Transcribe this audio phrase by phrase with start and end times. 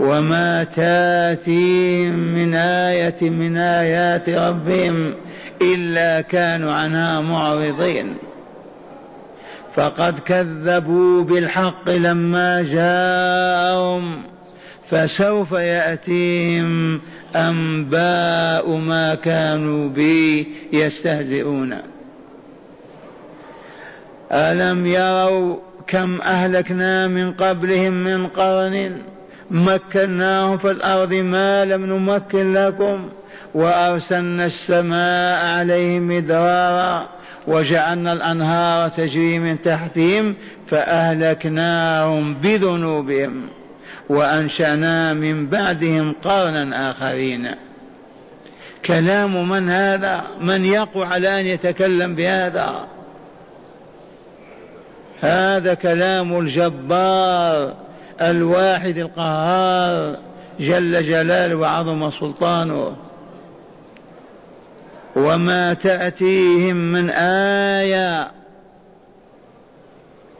[0.00, 5.14] وما تاتيهم من آية من آيات ربهم
[5.62, 8.16] إلا كانوا عنها معرضين.
[9.74, 14.22] فقد كذبوا بالحق لما جاءهم.
[14.90, 17.00] فسوف يأتيهم
[17.36, 21.78] أنباء ما كانوا به يستهزئون.
[24.32, 29.13] ألم يروا كم أهلكنا من قبلهم من قرن
[29.50, 33.08] مكناهم في الأرض ما لم نمكن لكم
[33.54, 37.08] وأرسلنا السماء عليهم مدرارا
[37.46, 40.34] وجعلنا الأنهار تجري من تحتهم
[40.68, 43.48] فأهلكناهم بذنوبهم
[44.08, 47.50] وأنشأنا من بعدهم قرنا آخرين.
[48.86, 52.86] كلام من هذا؟ من يقوى على أن يتكلم بهذا؟
[55.20, 57.74] هذا كلام الجبار.
[58.22, 60.16] الواحد القهار
[60.60, 62.96] جل جلاله وعظم سلطانه.
[65.16, 68.30] وما تأتيهم من آية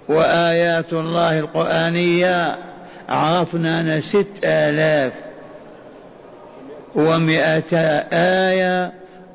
[0.09, 2.59] وآيات الله القرآنية
[3.09, 5.13] عرفنا ست آلاف
[6.95, 7.77] ومئة
[8.13, 8.93] آية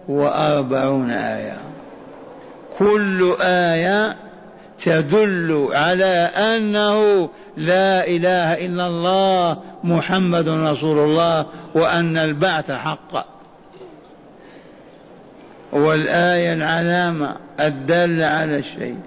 [0.07, 1.57] وأربعون آية.
[2.79, 4.15] كل آية
[4.85, 13.25] تدل على أنه لا إله إلا الله محمد رسول الله وأن البعث حق.
[15.71, 18.97] والآية العلامة الدالة على الشيء.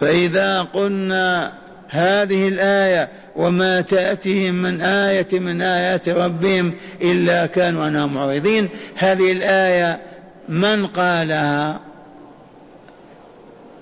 [0.00, 1.52] فإذا قلنا
[1.88, 10.00] هذه الآية وما تأتيهم من آية من آيات ربهم إلا كانوا عنها معرضين هذه الآية
[10.48, 11.89] من قالها؟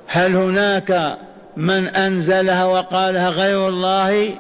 [0.09, 1.19] هل هناك
[1.57, 4.35] من أنزلها وقالها غير الله؟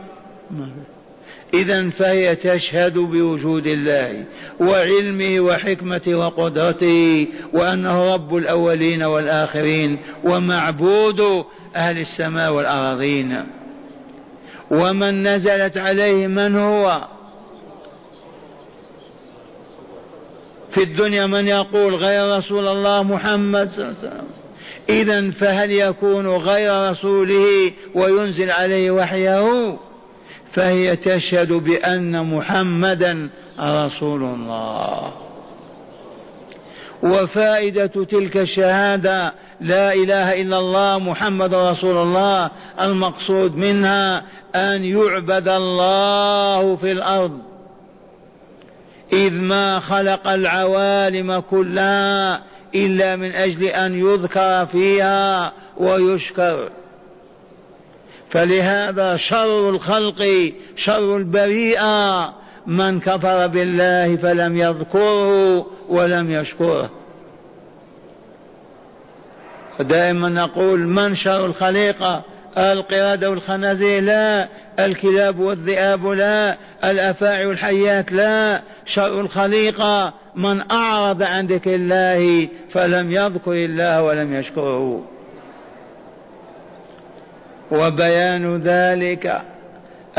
[1.54, 4.24] إذا فهي تشهد بوجود الله
[4.60, 11.44] وعلمه وحكمته وقدرته وأنه رب الأولين والآخرين ومعبود
[11.76, 13.44] أهل السماء والأراضين.
[14.70, 17.04] ومن نزلت عليه من هو؟
[20.70, 24.37] في الدنيا من يقول غير رسول الله محمد صلى الله عليه وسلم.
[24.88, 29.76] إذا فهل يكون غير رسوله وينزل عليه وحيه؟
[30.52, 33.28] فهي تشهد بأن محمدا
[33.60, 35.12] رسول الله.
[37.02, 42.50] وفائدة تلك الشهادة لا إله إلا الله محمد رسول الله
[42.80, 44.22] المقصود منها
[44.54, 47.38] أن يعبد الله في الأرض.
[49.12, 52.42] إذ ما خلق العوالم كلها
[52.74, 56.70] إلا من أجل أن يذكر فيها ويشكر.
[58.30, 62.34] فلهذا شر الخلق شر البريئة.
[62.66, 66.90] من كفر بالله فلم يذكره ولم يشكره.
[69.80, 72.22] دائما نقول من شر الخليقة؟
[72.58, 74.02] القردة والخنازير.
[74.02, 83.12] لا الكلاب والذئاب لا الأفاعي والحيات لا شر الخليقة من أعرض عن ذكر الله فلم
[83.12, 85.04] يذكر الله ولم يشكره.
[87.70, 89.42] وبيان ذلك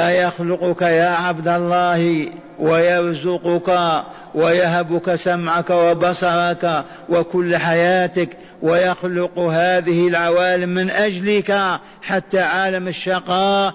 [0.07, 2.29] أيخلقك يا عبد الله
[2.59, 4.03] ويرزقك
[4.35, 13.73] ويهبك سمعك وبصرك وكل حياتك ويخلق هذه العوالم من أجلك حتى عالم الشقاء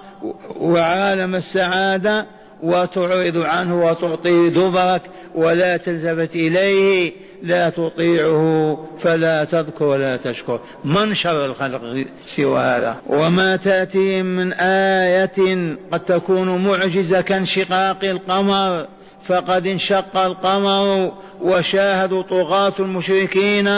[0.61, 2.27] وعالم السعادة
[2.65, 5.03] وتعرض عنه وتعطيه دبرك
[5.35, 10.61] ولا تلتفت إليه لا تطيعه فلا تذكر ولا تشكر.
[10.85, 18.87] من شر الخلق سوى هذا؟ وما تأتيهم من آية قد تكون معجزة كانشقاق القمر.
[19.27, 23.69] فقد انشق القمر وشاهدوا طغاة المشركين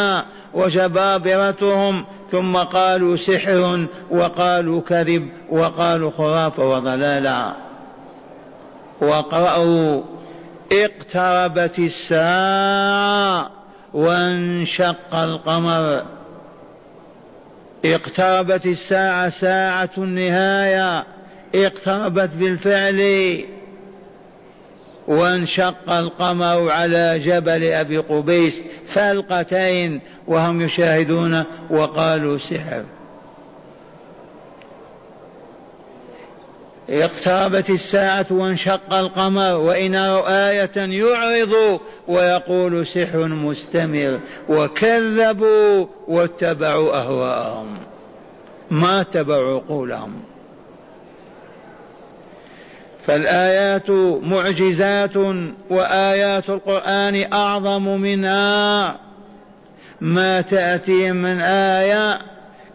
[0.55, 2.05] وجبابرتهم.
[2.33, 7.66] ثم قالوا سحر وقالوا كذب وقالوا خرافة وضلالا
[9.01, 10.03] واقرأوا
[10.73, 13.51] اقتربت الساعة
[13.95, 16.03] وانشق القمر.
[17.85, 21.05] اقتربت الساعة ساعة النهاية
[21.55, 23.45] اقتربت بالفعل
[25.09, 28.55] وانشق القمر على جبل أبي قبيس
[28.89, 32.85] فلقتين وهم يشاهدون وقالوا سحر.
[36.91, 47.79] اقتربت الساعة وانشق القمر وإن رأوا آية يعرض ويقول سحر مستمر وكذبوا واتبعوا أهواءهم.
[48.71, 50.13] ما اتبعوا عقولهم
[53.07, 53.91] فالآيات
[54.23, 55.17] معجزات
[55.71, 58.97] وآيات القرآن أعظم منها.
[60.01, 62.19] ما تأتي من آية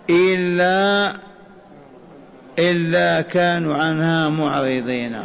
[0.10, 1.14] إلا
[2.62, 5.22] إلا كانوا عنها معرضين.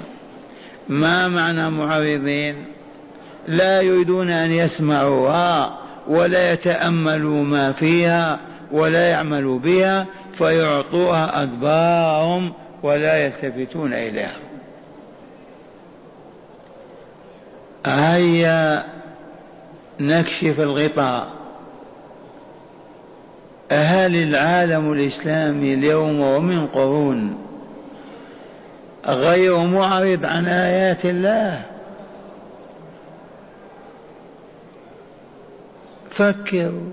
[0.88, 2.64] ما معنى معرضين؟
[3.48, 5.78] لا يريدون أن يسمعوها
[6.08, 8.38] ولا يتأملوا ما فيها
[8.72, 12.52] ولا يعملوا بها فيعطوها أدبارهم
[12.82, 14.36] ولا يلتفتون إليها.
[17.86, 18.84] هيا
[20.00, 21.35] نكشف الغطاء.
[23.72, 27.38] هل العالم الإسلامي اليوم ومن قرون؟
[29.06, 31.62] غير معرض عن آيات الله.
[36.10, 36.90] فكروا.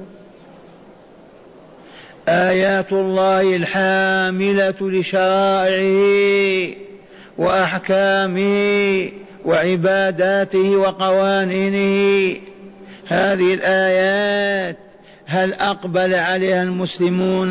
[2.27, 6.75] آيات الله الحاملة لشرائعه
[7.37, 9.09] وأحكامه
[9.45, 12.35] وعباداته وقوانينه.
[13.07, 14.82] هذه الآيات
[15.25, 17.49] هل أقبل عليها المسلمون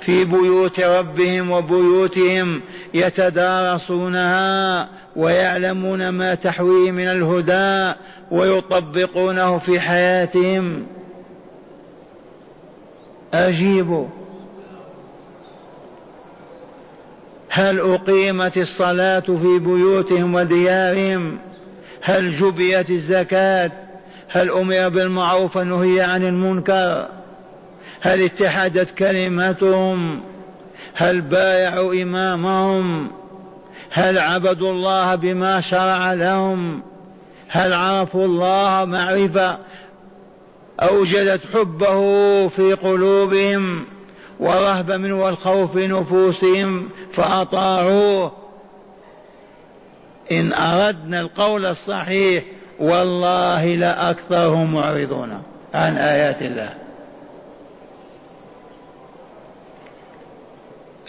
[0.00, 2.60] في بيوت ربهم وبيوتهم
[2.94, 7.98] يتدارسونها ويعلمون ما تحويه من الهدى
[8.30, 10.86] ويطبقونه في حياتهم؟
[13.34, 14.06] أجيبوا
[17.48, 21.38] هل أقيمت الصلاة في بيوتهم وديارهم؟
[22.02, 23.83] هل جبيت الزكاة؟
[24.34, 27.08] هل أمر بالمعروف ونهي عن المنكر؟
[28.00, 30.20] هل اتحدت كلمتهم؟
[30.94, 33.10] هل بايعوا إمامهم؟
[33.90, 36.82] هل عبدوا الله بما شرع لهم؟
[37.48, 39.58] هل عرفوا الله معرفة؟
[40.80, 43.84] أوجدت حبه في قلوبهم
[44.40, 48.32] ورهب منه والخوف في نفوسهم فأطاعوه.
[50.32, 52.44] إن أردنا القول الصحيح
[52.80, 55.42] والله لأكثرهم معرضون
[55.74, 56.74] عن آيات الله.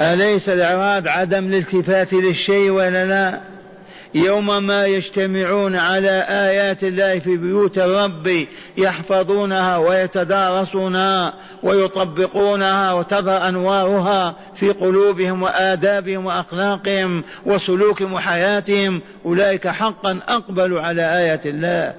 [0.02, 3.55] أليس الإعراض عدم الالتفات للشيء ولا لا؟
[4.16, 8.48] يوم ما يجتمعون على آيات الله في بيوت الرب
[8.78, 11.34] يحفظونها ويتدارسونها
[11.64, 19.02] ويطبقونها وتظهر أنوارها في قلوبهم وآدابهم وأخلاقهم وسلوكهم وحياتهم.
[19.26, 21.94] أولئك حقا أقبلوا على آيات الله.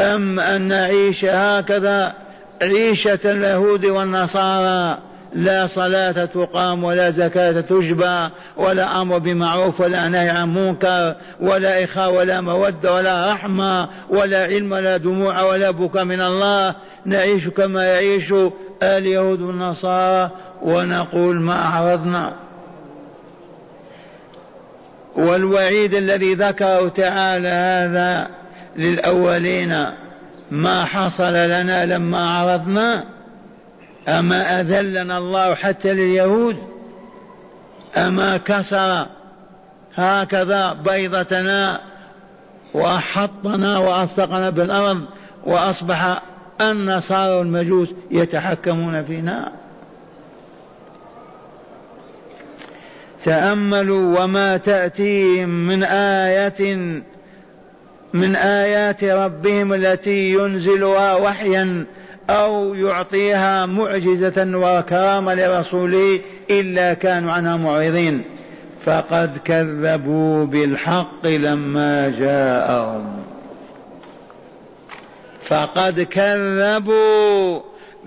[0.00, 2.14] أم أن نعيش هكذا
[2.62, 10.54] عيشة اليهود والنصارى؟ لا صلاة تقام ولا زكاة تجبى ولا أمر بمعروف ولا نهي عن
[10.54, 16.74] منكر ولا إخاء ولا مودة ولا رحمة ولا علم ولا دموع ولا بكاء من الله.
[17.04, 18.34] نعيش كما يعيش
[18.82, 20.30] اليهود والنصارى
[20.62, 22.32] ونقول ما أعرضنا.
[25.16, 28.28] والوعيد الذي ذكره تعالى هذا
[28.76, 29.86] للأولين
[30.50, 33.04] ما حصل لنا لما عرضنا
[34.08, 36.56] أما أذلنا الله حتى لليهود؟
[37.96, 39.06] أما كسر
[39.94, 41.80] هكذا بيضتنا
[42.74, 45.04] وحطنا وألصقنا بالأرض
[45.44, 46.22] وأصبح
[46.60, 49.52] النصارى والمجوس يتحكمون فينا.
[53.24, 56.74] تأملوا وما تأتيهم من آية
[58.12, 61.84] من آيات ربهم التي ينزلها وحيا
[62.30, 68.24] أو يعطيها معجزة وكرامة لرسوله إلا كانوا عنها معرضين.
[68.84, 73.22] فقد كذبوا بالحق لما جاءهم.
[75.44, 77.60] فقد كذبوا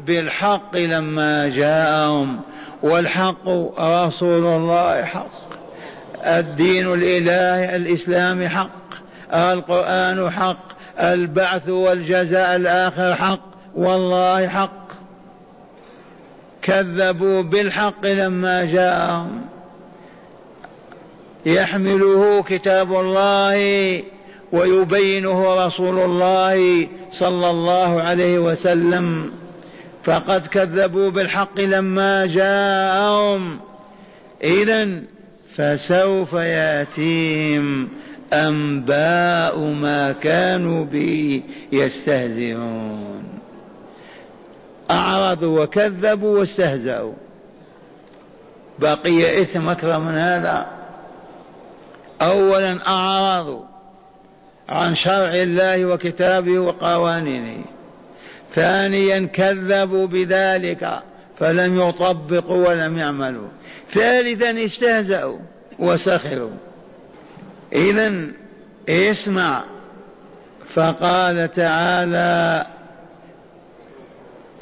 [0.07, 2.39] بالحق لما جاءهم.
[2.83, 5.31] والحق رسول الله حق.
[6.25, 8.85] الدين الإلهي الإسلام حق.
[9.33, 10.65] القرآن حق.
[10.99, 13.54] البعث والجزاء الآخر حق.
[13.75, 14.85] والله حق.
[16.61, 19.41] كذبوا بالحق لما جاءهم.
[21.45, 24.03] يحمله كتاب الله
[24.51, 29.31] ويبينه رسول الله صلى الله عليه وسلم.
[30.03, 33.59] فقد كذبوا بالحق لما جاءهم.
[34.43, 35.01] اذا
[35.55, 37.89] فسوف يأتيهم
[38.33, 41.41] أنباء ما كانوا به
[41.71, 43.34] يستهزئون.
[44.91, 47.13] أعرضوا وكذبوا واستهزأوا.
[48.79, 50.65] بقي إثم أكبر من هذا.
[52.21, 53.63] أولا أعرضوا
[54.69, 57.63] عن شرع الله وكتابه وقوانينه.
[58.55, 60.99] ثانيا كذبوا بذلك
[61.39, 63.47] فلم يطبقوا ولم يعملوا.
[63.93, 65.39] ثالثا استهزأوا
[65.79, 66.51] وسخروا.
[67.73, 68.13] إذا
[68.89, 69.63] اسمع
[70.73, 72.65] فقال تعالى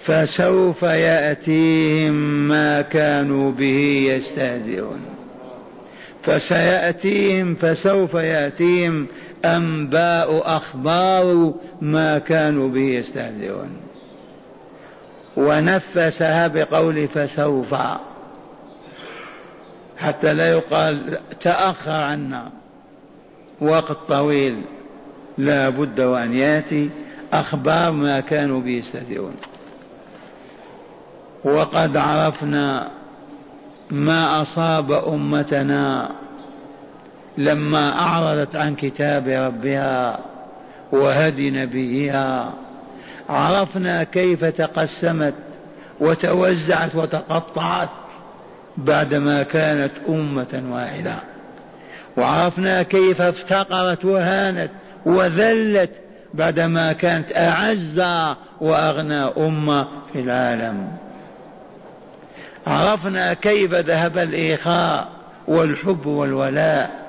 [0.06, 2.14] فسوف يأتيهم
[2.48, 5.00] ما كانوا به يستهزئون.
[6.24, 9.08] فسيأتيهم فسوف يأتيهم
[9.46, 13.70] أنباء أخبار ما كانوا به يستهزئون.
[15.38, 17.76] ونفسها بقول فسوف
[19.98, 22.52] حتى لا يقال تأخر عنا.
[23.62, 24.62] وقت طويل
[25.38, 26.90] لا بد وأن يأتي
[27.34, 29.36] أخبار ما كانوا به يستهزئون.
[31.44, 32.92] وقد عرفنا
[33.92, 36.10] ما أصاب أمتنا
[37.38, 40.20] لما أعرضت عن كتاب ربها
[40.92, 42.54] وهدي نبيها.
[43.30, 45.34] عرفنا كيف تقسمت
[46.00, 47.90] وتوزعت وتقطعت
[48.78, 51.20] بعدما كانت أمة واحدة.
[52.18, 54.72] وعرفنا كيف افتقرت وهانت
[55.06, 55.92] وذلت
[56.34, 58.04] بعدما كانت أعز
[58.62, 60.88] وأغنى أمة في العالم.
[62.68, 65.10] عرفنا كيف ذهب الإخاء
[65.48, 67.04] والحب والولاء.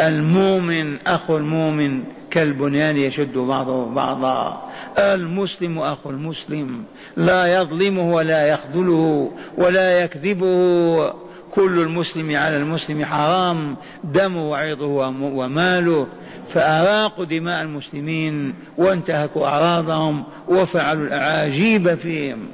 [0.00, 4.70] المؤمن أخو المؤمن كالبنيان يشد بعضه بعضا.
[4.98, 6.84] المسلم أخو المسلم
[7.16, 11.26] لا يظلمه ولا يخذله ولا يكذبه.
[11.50, 14.86] كل المسلم على المسلم حرام دمه وعرضه
[15.22, 16.06] وماله.
[16.52, 22.48] فأراقوا دماء المسلمين وانتهكوا أعراضهم وفعلوا الأعاجيب فيهم.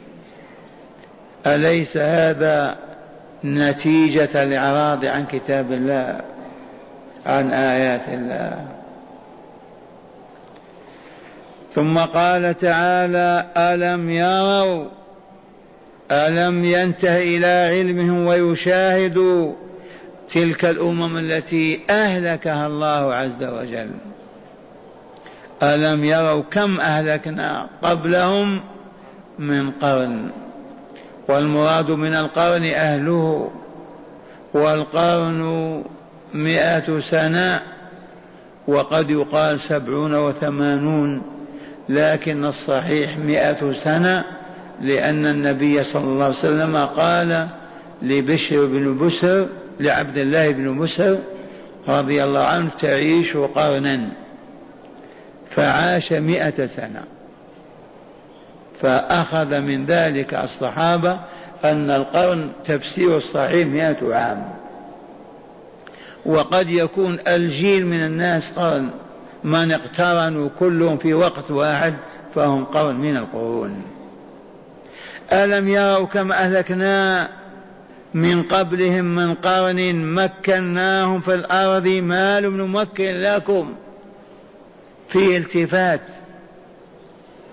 [1.47, 2.77] أليس هذا
[3.45, 6.21] نتيجة الإعراض عن كتاب الله؟
[7.27, 8.67] عن آيات الله.
[11.75, 14.87] ثم قال تعالى ألم يروا؟
[16.11, 19.53] ألم ينته إلى علمهم ويشاهدوا
[20.35, 23.91] تلك الأمم التي أهلكها الله عز وجل؟
[25.63, 28.61] ألم يروا كم أهلكنا قبلهم
[29.39, 30.31] من قرن؟
[31.29, 33.51] والمراد من القرن أهله
[34.55, 35.83] والقرن
[36.35, 37.61] مئة سنة
[38.69, 41.23] وقد يقال سبعون وثمانون
[41.89, 44.25] لكن الصحيح مئة سنة
[44.81, 47.49] لأن النبي صلى الله عليه وسلم قال
[48.03, 49.49] لبشر بن بسر
[49.81, 51.19] لعبد الله بن بسر
[51.89, 54.09] رضي الله عنه تعيش قرنا
[55.57, 57.05] فعاش مئة سنة.
[58.83, 61.21] فأخذ من ذلك الصحابة
[61.65, 64.49] أن القرن تفسير الصحيح مئة عام.
[66.27, 68.91] وقد يكون الجيل من الناس قرن.
[69.45, 71.95] من اقترنوا كلهم في وقت واحد
[72.35, 73.83] فهم قرن من القرون.
[75.33, 77.29] ألم يروا كم أهلكنا
[78.15, 83.75] من قبلهم من قرن مكناهم في الأرض؟ ما لم نمكن لكم.
[85.09, 86.01] في التفات.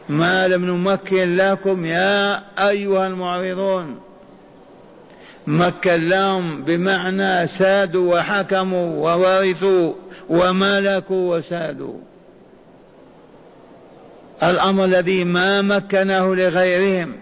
[0.09, 3.99] ما لم نمكن لكم يا أيها المعرضون.
[5.47, 9.93] مكن لهم بمعنى سادوا وحكموا وورثوا
[10.29, 11.93] وملكوا وسادوا.
[14.43, 17.15] الأمر الذي ما مكنه لغيرهم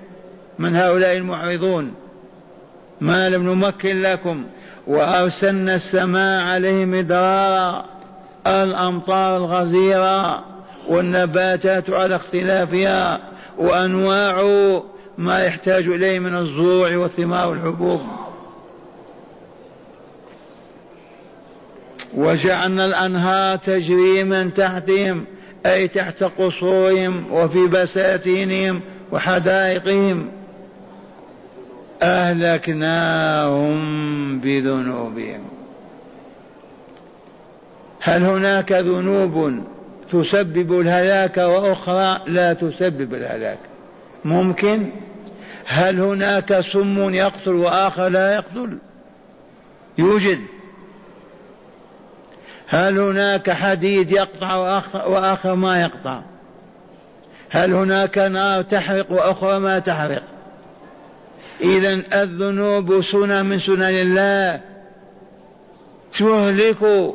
[0.60, 1.94] من هؤلاء المعرضون.
[3.02, 4.46] ما لم نمكن لكم.
[4.88, 7.86] وأرسلنا السماء عليهم مدرارا
[8.48, 10.57] الأمطار الغزيرة.
[10.88, 13.20] والنباتات على اختلافها
[13.58, 14.44] وأنواع
[15.18, 18.02] ما يحتاج إليه من الزروع والثمار والحبوب.
[22.16, 25.26] وجعلنا الأنهار تجري من تحتهم
[25.66, 30.32] أي تحت قصورهم وفي بساتينهم وحدائقهم.
[32.02, 33.80] أهلكناهم
[34.40, 35.42] بذنوبهم.
[38.00, 39.64] هل هناك ذنوب؟
[40.12, 43.60] تسبب الهلاك وأخرى لا تسبب الهلاك.
[44.26, 44.92] ممكن؟
[45.66, 48.78] هل هناك سم يقتل وآخر لا يقتل؟
[49.98, 50.40] يوجد.
[52.68, 54.56] هل هناك حديد يقطع
[55.08, 56.22] وآخر ما يقطع؟
[57.50, 60.24] هل هناك نار تحرق وأخرى ما تحرق؟
[61.62, 64.62] إذا الذنوب سنة من سنن الله.
[66.20, 67.14] تهلك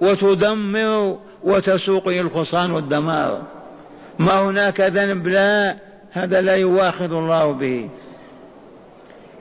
[0.00, 3.42] وتدمر وتسوق إلى الخسران والدمار.
[4.18, 5.76] ما هناك ذنب؟ لا
[6.12, 7.88] هذا لا يواخذ الله به.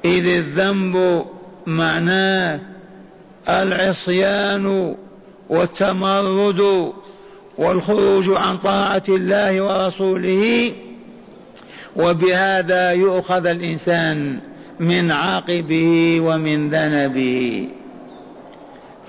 [0.06, 1.26] إذ الذنب
[1.68, 2.60] معناه
[3.50, 4.96] العصيان
[5.50, 6.92] والتمرد
[7.58, 10.72] والخروج عن طاعة الله ورسوله.
[11.96, 14.40] وبهذا يؤخذ الإنسان
[14.80, 17.68] من عاقبه ومن ذنبه.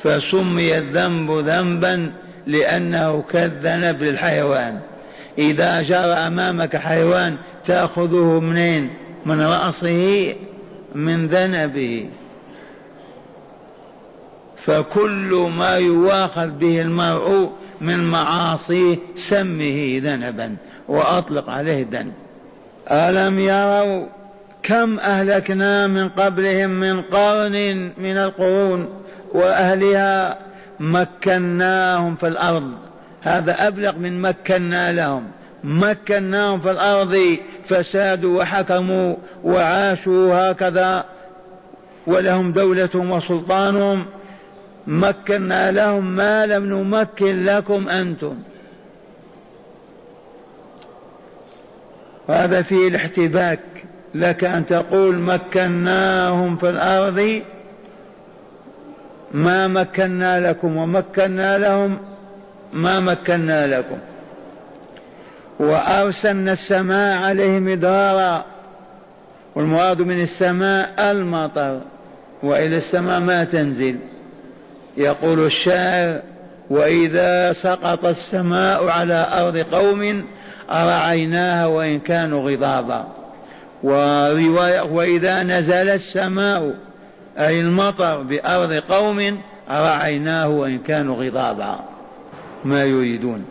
[0.02, 2.12] فسمي الذنب ذنبا
[2.46, 4.80] لأنه كالذنب للحيوان
[5.38, 8.90] إذا جرى أمامك حيوان تأخذه منين؟
[9.26, 10.34] من رأسه
[10.94, 12.08] من ذنبه.
[14.64, 20.56] فكل ما يواخذ به المرء من معاصيه سمه ذنبا
[20.88, 22.12] وأطلق عليه الذنب.
[22.90, 24.06] ألم يروا
[24.62, 28.88] كم أهلكنا من قبلهم من قرن من القرون
[29.32, 30.38] وأهلها
[30.80, 32.72] مكناهم في الأرض.
[33.22, 35.24] هذا أبلغ من مكنا لهم.
[35.64, 37.36] مكناهم في الأرض
[37.68, 41.04] فسادوا وحكموا وعاشوا هكذا
[42.06, 44.06] ولهم دولتهم وسلطانهم
[44.86, 48.34] مكنا لهم ما لم نمكن لكم أنتم.
[52.28, 53.60] هذا فيه الاحتباك.
[54.14, 57.42] لك أن تقول مكناهم في الأرض
[59.34, 61.98] ما مكنا لكم ومكنا لهم
[62.72, 63.98] ما مكنا لكم.
[65.60, 68.44] وأرسلنا السماء عليهم مدرارا
[69.54, 71.80] والمراد من السماء المطر
[72.42, 73.98] وإلى السماء ما تنزل.
[74.96, 76.22] يقول الشاعر
[76.70, 80.24] وإذا سقط السماء على أرض قوم
[80.70, 83.06] أرعيناها وإن كانوا غضابا.
[83.82, 86.74] ورواية وإذا نزل السماء
[87.40, 91.80] أي المطر بأرض قوم رعيناه وإن كانوا غضابا.
[92.64, 93.44] ما يريدون.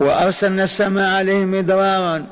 [0.00, 2.26] وأرسلنا السماء عليهم مدرارا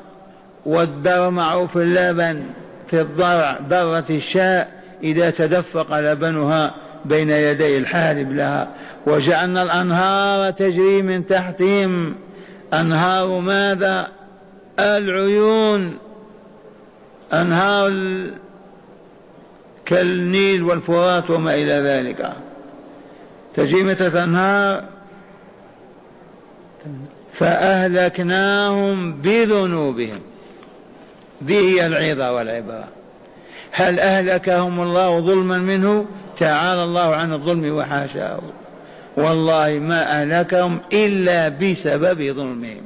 [0.65, 2.43] والدر معروف اللبن
[2.89, 8.67] في الضرع ذرة الشاء إذا تدفق لبنها بين يدي الحالب لها.
[9.07, 12.15] وجعلنا الأنهار تجري من تحتهم.
[12.73, 14.07] أنهار ماذا؟
[14.79, 15.97] العيون.
[17.33, 17.91] أنهار
[19.85, 22.33] كالنيل والفرات وما إلى ذلك.
[23.55, 24.83] تجري مثل أنهار
[27.33, 30.19] فأهلكناهم بذنوبهم.
[31.43, 32.87] ذي هي العظة والعبرة.
[33.71, 36.05] هل أهلكهم الله ظلما منه؟
[36.37, 38.41] تعالى الله عن الظلم وحاشاه.
[39.17, 42.83] والله ما أهلكهم إلا بسبب ظلمهم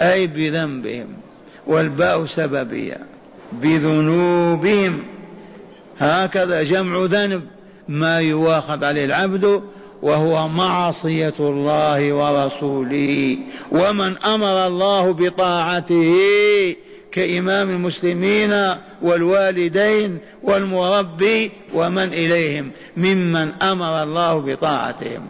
[0.00, 1.06] أي بذنبهم
[1.66, 2.98] والباء سببية
[3.52, 5.13] بذنوبهم.
[5.98, 7.42] هكذا جمع ذنب
[7.88, 9.62] ما يواخذ عليه العبد
[10.02, 13.38] وهو معصية الله ورسوله.
[13.72, 16.16] ومن أمر الله بطاعته
[17.12, 25.26] كإمام المسلمين والوالدين والمربي ومن إليهم ممن أمر الله بطاعتهم.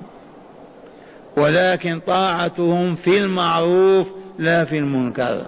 [1.36, 4.06] ولكن طاعتهم في المعروف
[4.38, 5.46] لا في المنكر.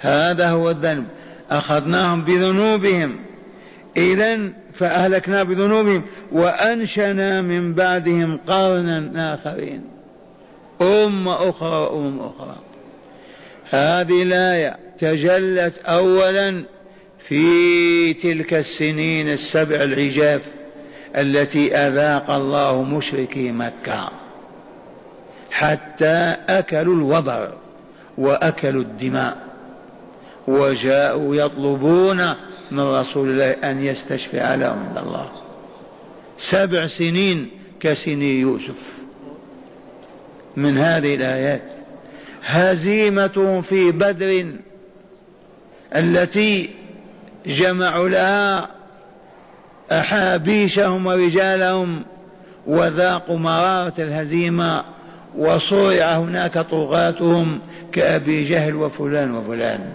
[0.00, 1.06] هذا هو الذنب.
[1.50, 3.16] أخذناهم بذنوبهم.
[3.96, 4.38] إذا
[4.74, 9.84] فأهلكنا بذنوبهم وأنشنا من بعدهم قرنا آخرين.
[10.82, 12.56] أمة أخرى وأمم أخرى.
[13.70, 16.64] هذه الآية تجلت أولا
[17.28, 20.42] في تلك السنين السبع العجاف
[21.16, 24.10] التي أذاق الله مشركي مكة.
[25.50, 27.52] حتى أكلوا الوبر
[28.18, 29.47] وأكلوا الدماء.
[30.48, 32.20] وجاءوا يطلبون
[32.70, 35.30] من رسول الله أن يستشفع لهم عند الله
[36.38, 38.78] سبع سنين كسني يوسف.
[40.56, 41.72] من هذه الآيات.
[42.44, 44.46] هزيمة في بدر
[45.96, 46.70] التي
[47.46, 48.68] جمعوا لها
[49.92, 52.04] أحابيشهم ورجالهم
[52.66, 54.84] وذاقوا مرارة الهزيمة
[55.38, 57.60] وصرع هناك طغاتهم
[57.92, 59.92] كأبي جهل وفلان وفلان.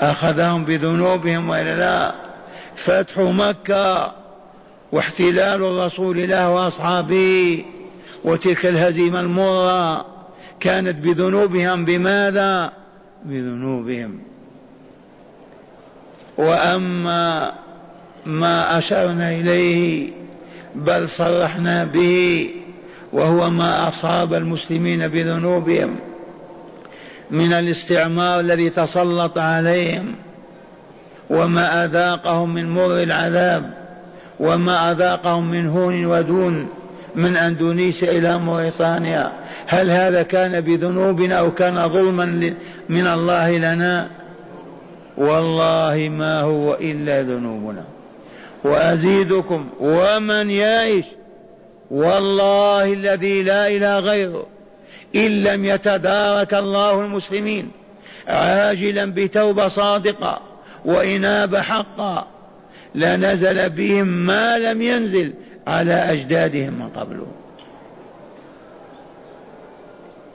[0.00, 2.14] أخذهم بذنوبهم وإلا لا
[2.76, 4.12] فتح مكة
[4.92, 7.64] واحتلال الرسول له وأصحابه
[8.24, 10.06] وتلك الهزيمة المرة
[10.60, 12.72] كانت بذنوبهم بماذا؟
[13.24, 14.18] بذنوبهم.
[16.36, 17.52] وأما
[18.26, 20.10] ما أشرنا إليه
[20.74, 22.50] بل صرحنا به
[23.12, 25.96] وهو ما أصاب المسلمين بذنوبهم.
[27.30, 30.14] من الاستعمار الذي تسلط عليهم
[31.30, 33.70] وما أذاقهم من مر العذاب
[34.40, 36.68] وما أذاقهم من هون ودون
[37.14, 39.32] من أندونيسيا إلى موريتانيا.
[39.66, 42.24] هل هذا كان بذنوبنا أو كان ظلما
[42.88, 44.08] من الله لنا؟
[45.16, 47.84] والله ما هو إلا ذنوبنا.
[48.64, 51.04] وأزيدكم ومن يعيش
[51.90, 54.46] والله الذي لا إله غيره.
[55.14, 57.70] إن لم يتدارك الله المسلمين
[58.28, 60.40] عاجلا بتوبة صادقة
[60.84, 62.26] وانابه حقا
[62.94, 65.34] لنزل بهم ما لم ينزل
[65.66, 67.26] على أجدادهم من قبل.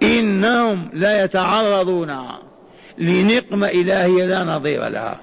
[0.03, 2.17] إنهم لا يتعرضون
[2.97, 5.19] لنقمة إلهية لا نظير لها.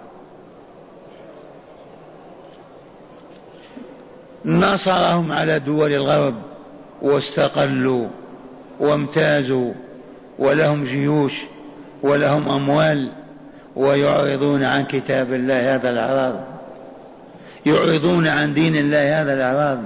[4.44, 6.34] نصرهم على دول الغرب
[7.02, 8.08] واستقلوا.
[8.80, 9.72] وامتازوا
[10.38, 11.32] ولهم جيوش
[12.02, 13.12] ولهم أموال
[13.76, 16.44] ويعرضون عن كتاب الله هذا الأعراض.
[17.66, 19.78] يعرضون عن دين الله هذا الأعراض.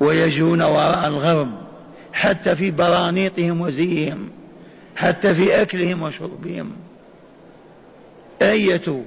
[0.00, 1.48] ويجون وراء الغرب
[2.12, 4.30] حتى في برانيطهم وزيهم
[4.96, 6.72] حتى في أكلهم وشربهم.
[8.42, 9.02] أية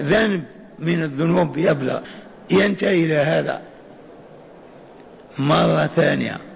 [0.00, 0.44] ذنب
[0.78, 2.00] من الذنوب يبلغ
[2.50, 3.60] ينتهي إلى هذا.
[5.38, 6.47] مرة ثانية.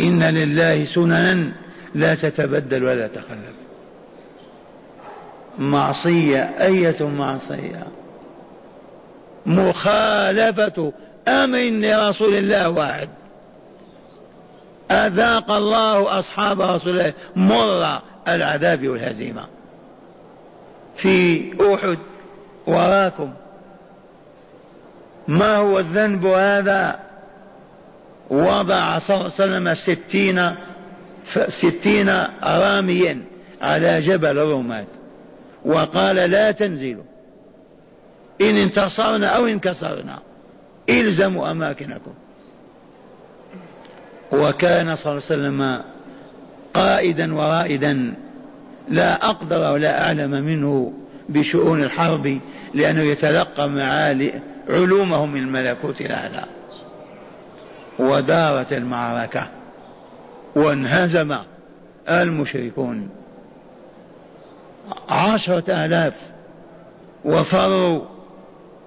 [0.00, 1.52] إن لله سننا
[1.94, 3.58] لا تتبدل ولا تخلف.
[5.58, 7.86] معصية أية معصية؟
[9.46, 10.92] مخالفة
[11.28, 13.08] أمر لرسول الله واحد.
[14.90, 19.46] أذاق الله أصحاب رسول الله مر العذاب والهزيمة.
[20.96, 21.98] في أحد
[22.66, 23.32] وراكم.
[25.28, 27.07] ما هو الذنب هذا؟
[28.30, 30.50] وضع صلى الله عليه وسلم ستين
[31.48, 32.10] ستين
[32.42, 33.22] راميا
[33.62, 34.86] على جبل الرومات
[35.64, 37.04] وقال لا تنزلوا.
[38.40, 40.18] إن انتصرنا أو انكسرنا
[40.88, 42.14] إلزموا أماكنكم.
[44.32, 45.82] وكان صلى الله عليه وسلم
[46.74, 48.14] قائدا ورائدا
[48.88, 50.92] لا أقدر ولا أعلم منه
[51.28, 52.40] بشؤون الحرب
[52.74, 54.32] لأنه يتلقى معالي
[54.68, 56.44] علومه من الملكوت الأعلى.
[57.98, 59.48] ودارت المعركة
[60.56, 61.36] وانهزم
[62.10, 63.08] المشركون.
[65.08, 66.14] عشرة آلاف
[67.24, 68.04] وفروا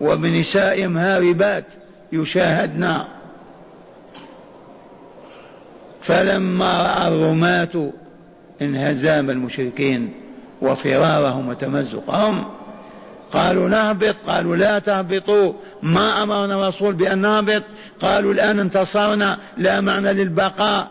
[0.02, 1.66] وبنسائهم هاربات
[2.12, 2.98] يشاهدن.
[6.02, 7.92] فلما رأى الرماة
[8.62, 10.14] انهزام المشركين
[10.62, 12.46] وفرارهم وتمزقهم
[13.34, 15.54] قالوا نهبط قالوا لا تهبطوا.
[15.84, 17.64] ما أمرنا الرسول بأن نهبط
[18.02, 20.88] قالوا الآن انتصرنا لا معنى للبقاء.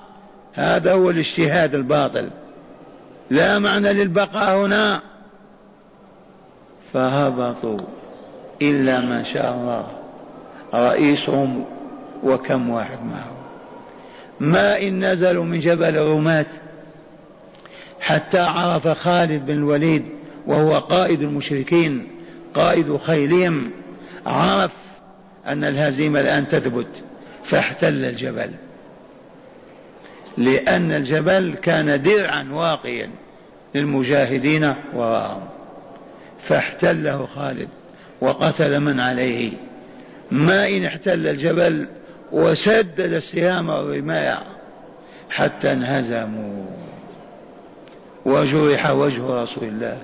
[0.54, 2.30] هذا هو الاجتهاد الباطل.
[3.30, 5.00] لا معنى للبقاء هنا.
[6.92, 7.78] فهبطوا
[8.62, 9.86] إلا ما شاء الله.
[10.74, 11.64] رئيسهم
[12.22, 13.30] وكم واحد معه
[14.40, 16.46] ما إن نزلوا من جبل الرماة
[18.00, 20.04] حتى عرف خالد بن الوليد
[20.46, 22.08] وهو قائد المشركين.
[22.54, 23.70] قائد خيلهم
[24.26, 24.70] عرف
[25.46, 26.86] أن الهزيمة الآن تثبت
[27.44, 28.50] فاحتل الجبل.
[30.38, 33.10] لأن الجبل كان درعا واقيا
[33.74, 35.48] للمجاهدين وراءهم.
[36.48, 37.68] فاحتله خالد
[38.20, 39.52] وقتل من عليه.
[40.30, 41.88] ما إن احتل الجبل
[42.32, 44.38] وسدد السهام والرماية
[45.30, 46.66] حتى انهزموا.
[48.24, 49.98] وجرح وجه رسول الله.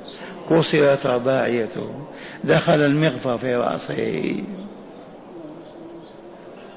[0.51, 2.07] كسرت رباعيته.
[2.45, 4.43] دخل المغفر في رأسه.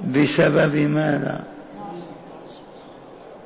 [0.07, 1.43] بسبب ماذا؟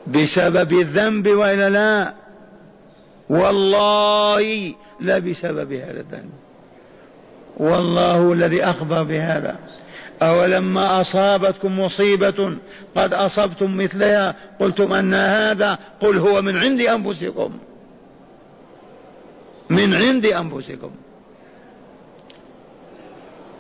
[0.08, 2.14] بسبب الذنب وإلا لا؟
[3.30, 6.32] والله لا بسبب هذا الذنب.
[7.58, 9.56] والله الذي أخبر بهذا.
[10.22, 12.58] أولما أصابتكم مصيبة
[12.96, 14.36] قد أصبتم مثلها.
[14.60, 17.52] قلتم أن هذا قل هو من عند أنفسكم.
[19.70, 20.92] من عند أنفسكم.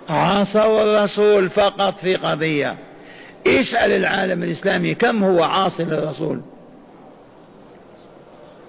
[0.09, 2.77] عصوا الرسول فقط في قضية.
[3.47, 6.41] اسأل العالم الإسلامي كم هو عاصي للرسول.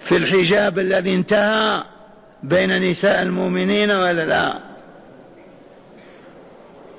[0.01, 1.85] في الحجاب الذي انتهى
[2.43, 4.59] بين نساء المؤمنين ولا لا؟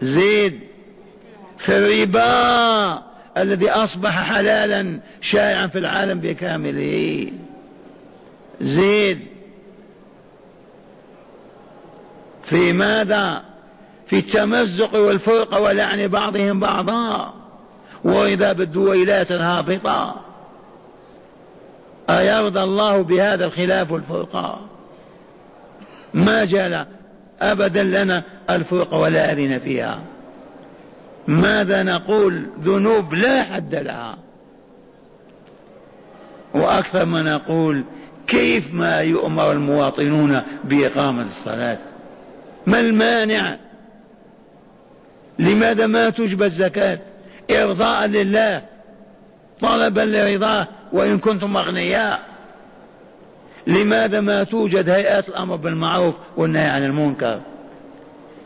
[0.02, 0.60] زيد
[1.58, 3.04] في الربا
[3.38, 7.32] الذي أصبح حلالا شائعا في العالم بكامله.
[8.62, 9.35] زيد
[12.46, 13.42] في ماذا؟
[14.08, 17.34] في التمزق والفرقة ولعن بعضهم بعضا
[18.04, 20.16] وإذا بالدويلات الهابطة
[22.10, 24.60] أيرضى الله بهذا الخلاف والفرقة
[26.14, 26.86] ما جال
[27.42, 30.00] أبدا لنا الفرقة ولا أذن فيها.
[31.28, 34.18] ماذا نقول؟ ذنوب لا حد لها.
[36.54, 37.84] وأكثر ما نقول
[38.28, 41.78] كيف ما يؤمر المواطنون بإقامة الصلاة؟
[42.68, 43.58] ما المانع؟
[45.40, 47.00] لماذا ما تجبى الزكاة؟
[47.52, 48.62] إرضاء لله
[49.62, 52.22] طلبا لرضاه وإن كنتم أغنياء.
[53.68, 57.42] لماذا ما توجد هيئات الأمر بالمعروف والنهي عن المنكر؟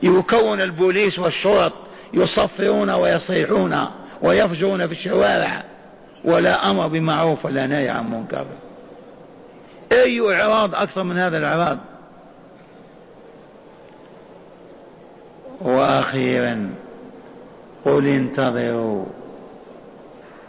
[0.04, 1.74] يكون البوليس والشرط
[2.14, 3.86] يصفرون ويصيحون
[4.22, 5.64] ويفجرون في الشوارع
[6.26, 8.46] ولا أمر بمعروف ولا نهي عن منكر.
[9.92, 11.78] أي إعراض أكثر من هذا الإعراض؟
[15.62, 16.70] وأخيرا
[17.86, 19.06] قل انتظروا.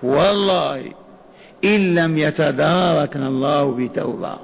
[0.02, 0.82] والله
[1.64, 4.36] إن لم يتداركنا الله بتوبة.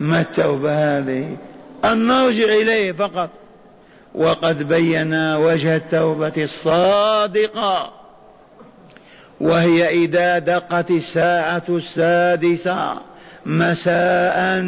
[0.00, 1.36] ما التوبة هذه؟
[1.84, 3.30] أن نرجع إليه فقط.
[4.14, 7.92] وقد بينا وجه التوبة الصادقة.
[9.40, 12.98] وهي إذا دقت الساعة السادسة
[13.46, 14.64] مساء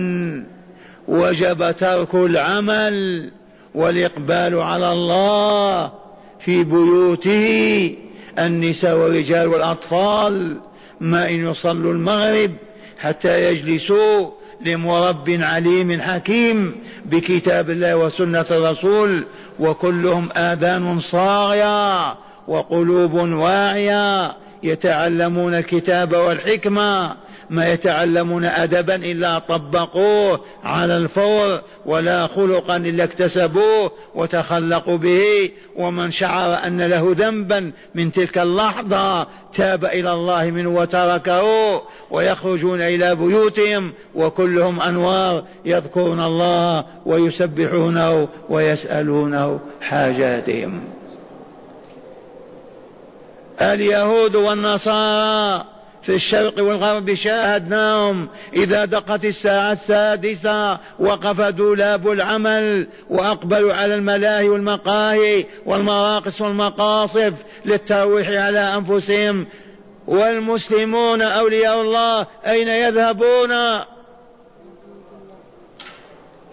[1.08, 3.30] وجب ترك العمل.
[3.74, 5.92] والإقبال على الله
[6.40, 7.96] في بيوته
[8.38, 10.56] النساء والرجال والأطفال
[11.00, 12.50] ما إن يصلوا المغرب
[12.98, 19.26] حتى يجلسوا لمرب عليم حكيم بكتاب الله وسنة الرسول
[19.60, 22.14] وكلهم آذان صاغية
[22.48, 27.16] وقلوب واعية يتعلمون الكتاب والحكمة
[27.54, 35.50] ما يتعلمون أدبا إلا طبقوه على الفور ولا خلقا إلا اكتسبوه وتخلقوا به.
[35.76, 41.42] ومن شعر أن له ذنبا من تلك اللحظة تاب إلى الله منه وتركه
[42.10, 50.80] ويخرجون إلى بيوتهم وكلهم أنوار يذكرون الله ويسبحونه ويسألونه حاجاتهم.
[53.60, 55.73] اليهود والنصارى
[56.06, 58.28] في الشرق والغرب شاهدناهم.
[58.52, 67.32] إذا دقت الساعة السادسة وقف دولاب العمل وأقبلوا على الملاهي والمقاهي والمراقص والمقاصف
[67.64, 69.46] للترويح على أنفسهم.
[70.06, 73.50] والمسلمون أولياء الله أين يذهبون؟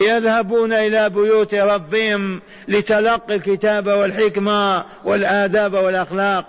[0.01, 6.45] يذهبون إلى بيوت ربهم لتلقي الكتاب والحكمة والآداب والأخلاق.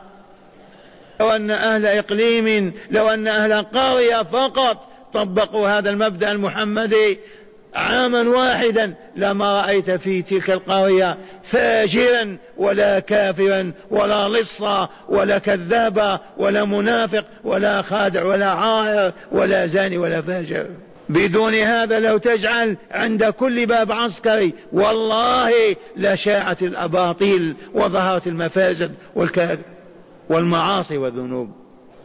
[1.23, 7.19] لو أن أهل إقليم لو أن أهل قرية فقط طبقوا هذا المبدأ المحمدي
[7.75, 16.65] عاما واحدا لما رأيت في تلك القرية فاجرا ولا كافرا ولا لصا ولا كذابا ولا
[16.65, 20.67] منافق ولا خادع ولا عائر ولا زاني ولا فاجر.
[21.09, 25.53] بدون هذا لو تجعل عند كل باب عسكري والله
[25.97, 29.63] لشاعت الأباطيل وظهرت المفاسد والكافر
[30.29, 31.51] والمعاصي والذنوب.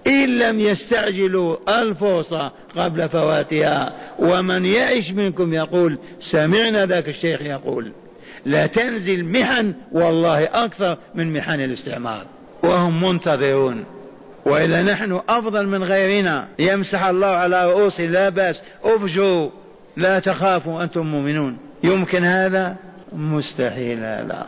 [0.07, 5.97] إن لم يستعجلوا الفرصة قبل فواتها ومن يعش منكم يقول
[6.31, 7.91] سمعنا ذاك الشيخ يقول
[8.45, 12.25] لا تنزل محن والله أكثر من محن الاستعمار.
[12.63, 13.85] وهم منتظرون.
[14.45, 18.63] وإلا نحن أفضل من غيرنا يمسح الله على رؤوس لا بأس.
[18.83, 19.49] أفجوا!
[19.97, 21.57] لا تخافوا أنتم مؤمنون.
[21.83, 22.75] يمكن هذا؟
[23.13, 24.47] مستحيل هذا.